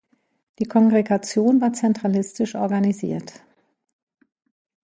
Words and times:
Die 0.57 0.65
Kongregation 0.65 1.61
war 1.61 1.73
zentralistisch 1.73 2.55
organisiert. 2.55 3.33